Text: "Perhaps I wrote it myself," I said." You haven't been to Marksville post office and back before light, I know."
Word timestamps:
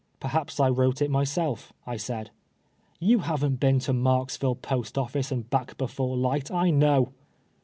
"Perhaps 0.19 0.59
I 0.59 0.67
wrote 0.67 0.99
it 0.99 1.11
myself," 1.11 1.73
I 1.85 1.95
said." 1.95 2.31
You 2.99 3.19
haven't 3.19 3.59
been 3.59 3.77
to 3.81 3.93
Marksville 3.93 4.59
post 4.59 4.97
office 4.97 5.31
and 5.31 5.47
back 5.47 5.77
before 5.77 6.17
light, 6.17 6.49
I 6.49 6.71
know." 6.71 7.13